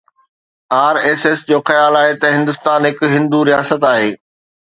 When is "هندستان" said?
2.37-2.79